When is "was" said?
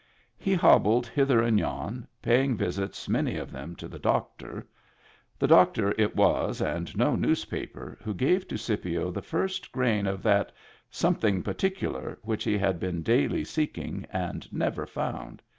6.15-6.59